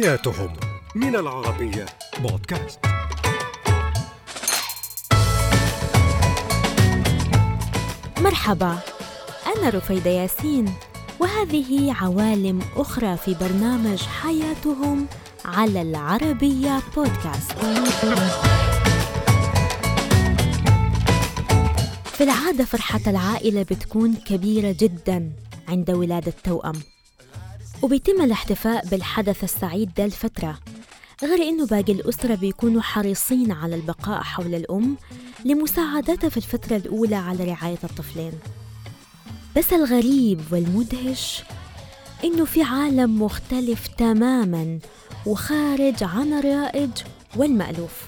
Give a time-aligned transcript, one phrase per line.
[0.00, 0.52] حياتهم.
[0.94, 1.86] من العربية.
[2.20, 2.80] بودكاست.
[8.20, 8.78] مرحبا
[9.56, 10.72] أنا رفيدة ياسين
[11.18, 15.06] وهذه عوالم أخرى في برنامج حياتهم
[15.44, 17.52] على العربية بودكاست.
[22.04, 25.32] في العادة فرحة العائلة بتكون كبيرة جدا
[25.68, 26.80] عند ولادة توأم
[27.82, 30.58] وبيتم الاحتفاء بالحدث السعيد ده الفترة.
[31.22, 34.96] غير إنه باقي الأسرة بيكونوا حريصين على البقاء حول الأم
[35.44, 38.32] لمساعدتها في الفترة الأولى على رعاية الطفلين.
[39.56, 41.42] بس الغريب والمدهش
[42.24, 44.78] إنه في عالم مختلف تماماً
[45.26, 46.90] وخارج عن الرائج
[47.36, 48.04] والمألوف.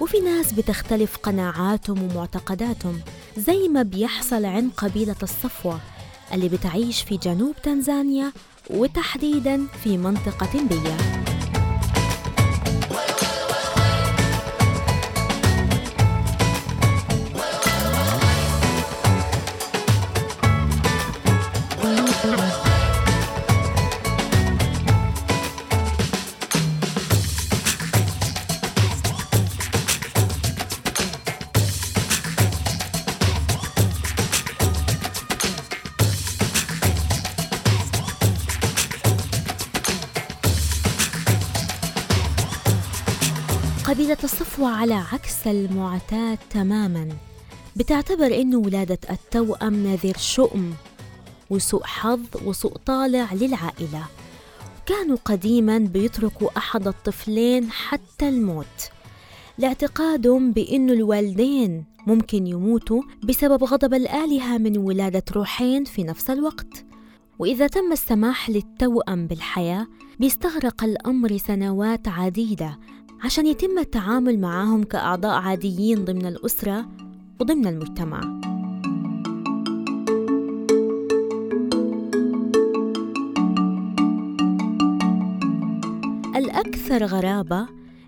[0.00, 3.00] وفي ناس بتختلف قناعاتهم ومعتقداتهم
[3.36, 5.80] زي ما بيحصل عند قبيلة الصفوة
[6.32, 8.32] اللي بتعيش في جنوب تنزانيا
[8.70, 11.27] وتحديدا في منطقة بيا.
[43.88, 47.08] قبيلة الصفوة على عكس المعتاد تماما.
[47.76, 50.74] بتعتبر إنه ولادة التوأم نذير شؤم
[51.50, 54.04] وسوء حظ وسوء طالع للعائلة.
[54.86, 58.90] كانوا قديما بيتركوا أحد الطفلين حتى الموت.
[59.58, 66.84] لاعتقادهم بأنه الوالدين ممكن يموتوا بسبب غضب الآلهة من ولادة روحين في نفس الوقت.
[67.38, 69.86] وإذا تم السماح للتوأم بالحياة
[70.20, 72.78] بيستغرق الأمر سنوات عديدة.
[73.24, 76.88] عشان يتم التعامل معهم كأعضاء عاديين ضمن الأسرة
[77.40, 78.20] وضمن المجتمع.
[86.36, 87.66] الأكثر غرابة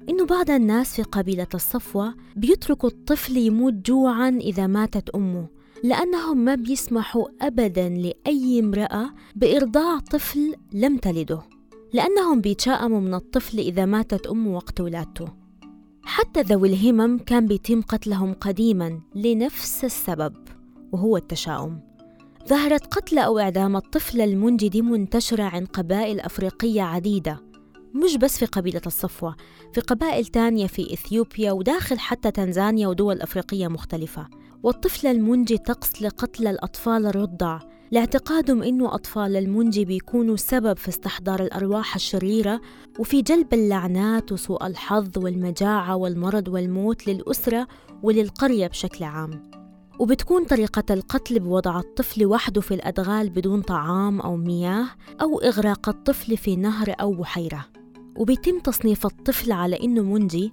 [0.09, 5.47] إنه بعض الناس في قبيلة الصفوة بيتركوا الطفل يموت جوعا إذا ماتت أمه
[5.85, 11.60] لأنهم ما بيسمحوا أبدا لأي امرأة بإرضاع طفل لم تلده.
[11.93, 15.29] لأنهم بيتشائموا من الطفل إذا ماتت أمه وقت ولادته
[16.03, 20.35] حتى ذوي الهمم كان بيتم قتلهم قديما لنفس السبب
[20.93, 21.81] وهو التشاؤم.
[22.49, 27.41] ظهرت قتل أو إعدام الطفل المنجد منتشرة عند قبائل أفريقية عديدة
[27.95, 29.37] مش بس في قبيلة الصفوة
[29.73, 34.29] في قبائل تانية في إثيوبيا وداخل حتى تنزانيا ودول أفريقية مختلفة.
[34.63, 37.59] والطفل المنجي طقس لقتل الأطفال الرضع
[37.91, 42.61] لاعتقادهم أنه أطفال المنجي بيكونوا سبب في استحضار الأرواح الشريرة
[42.99, 47.69] وفي جلب اللعنات وسوء الحظ والمجاعة والمرض والموت للأسرة
[48.03, 49.51] وللقرية بشكل عام.
[49.99, 54.87] وبتكون طريقة القتل بوضع الطفل وحده في الأدغال بدون طعام أو مياه
[55.23, 57.67] أو إغراق الطفل في نهر أو بحيرة.
[58.17, 60.53] وبيتم تصنيف الطفل على إنه منجي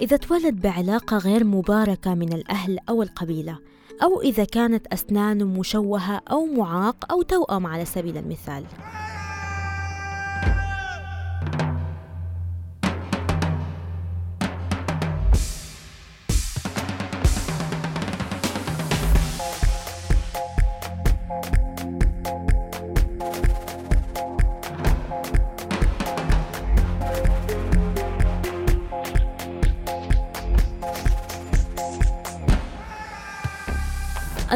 [0.00, 3.58] إذا تولد بعلاقة غير مباركة من الأهل أو القبيلة.
[4.02, 8.64] أو إذا كانت أسنانه مشوهة أو معاق أو توأم على سبيل المثال.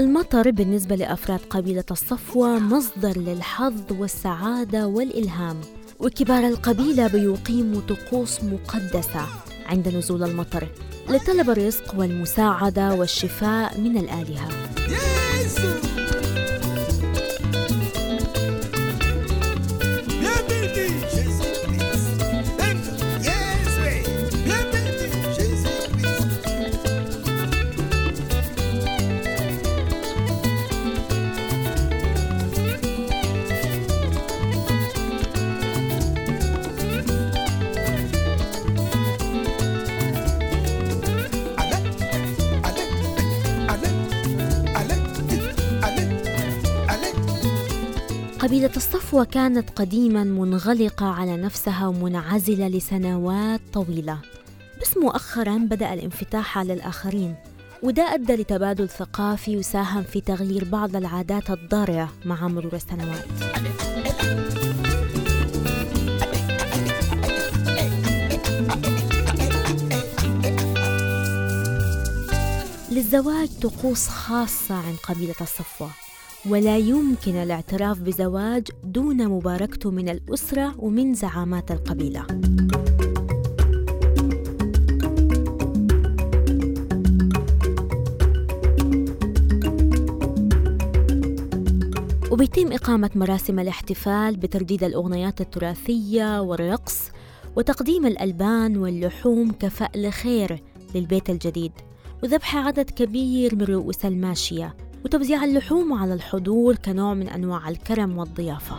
[0.01, 5.61] المطر بالنسبة لأفراد قبيلة الصفوة مصدر للحظ والسعادة والإلهام
[5.99, 9.27] وكبار القبيلة بيقيموا طقوس مقدسة
[9.67, 10.69] عند نزول المطر
[11.09, 14.49] لطلب الرزق والمساعدة والشفاء من الآلهة.
[48.41, 54.19] قبيلة الصفوة كانت قديما منغلقة على نفسها ومنعزلة لسنوات طويلة.
[54.83, 57.35] بس مؤخرا بدأ الانفتاح على الآخرين
[57.83, 63.27] وده أدى لتبادل ثقافي وساهم في تغيير بعض العادات الضارة مع مرور السنوات.
[72.91, 75.91] للزواج طقوس خاصة عند قبيلة الصفوة.
[76.49, 82.27] ولا يمكن الاعتراف بزواج دون مباركته من الأسرة ومن زعامات القبيلة.
[92.31, 97.11] وبيتم إقامة مراسم الاحتفال بترديد الأغنيات التراثية والرقص
[97.57, 100.63] وتقديم الألبان واللحوم كفأل خير
[100.95, 101.73] للبيت الجديد
[102.23, 104.75] وذبح عدد كبير من رؤوس الماشية
[105.05, 108.77] وتوزيع اللحوم على الحضور كنوع من أنواع الكرم والضيافة.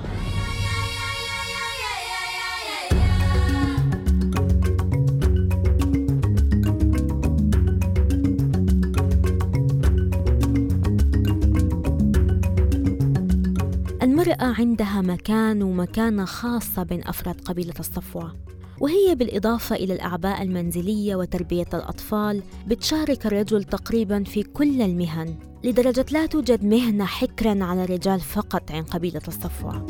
[14.01, 18.35] المرأة عندها مكان ومكانة خاصة بين أفراد قبيلة الصفوة.
[18.81, 26.25] وهي بالإضافة إلى الأعباء المنزلية وتربية الأطفال بتشارك الرجل تقريبا في كل المهن لدرجة لا
[26.25, 29.86] توجد مهنة حكرا على الرجال فقط عن قبيلة الصفوة.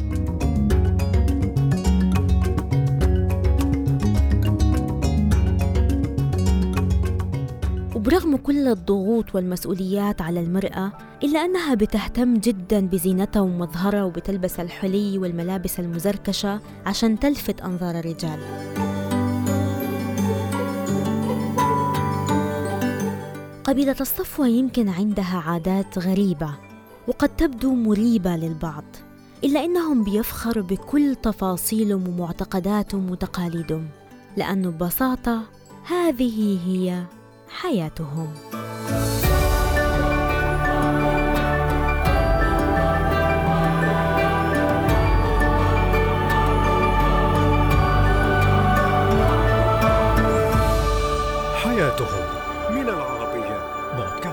[7.96, 10.92] وبرغم كل الضغوط والمسؤوليات على المرأة
[11.24, 18.40] إلا أنها بتهتم جدا بزينتها ومظهرها وبتلبس الحلي والملابس المزركشة عشان تلفت أنظار الرجال.
[23.71, 26.53] قبيلة الصفوة يمكن عندها عادات غريبة
[27.07, 28.83] وقد تبدو مريبة للبعض
[29.44, 33.88] إلا إنهم بيفخروا بكل تفاصيلهم ومعتقداتهم وتقاليدهم
[34.38, 35.44] لأنه ببساطة
[35.88, 37.03] هذه هي
[37.50, 38.33] حياتهم.
[51.63, 52.25] حياتهم
[52.71, 53.31] من العرب.
[53.94, 54.31] But.